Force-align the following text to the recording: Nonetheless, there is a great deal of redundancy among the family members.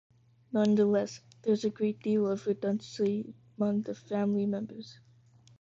Nonetheless, 0.51 1.21
there 1.43 1.53
is 1.53 1.63
a 1.63 1.69
great 1.69 1.99
deal 1.99 2.25
of 2.25 2.47
redundancy 2.47 3.35
among 3.55 3.81
the 3.83 3.93
family 3.93 4.47
members. 4.47 4.99